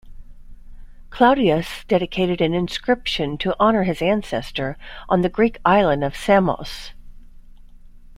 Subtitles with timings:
[1.11, 4.75] Claudius dedicated an inscription to honor his ancestor
[5.07, 6.93] on the Greek island of Samos.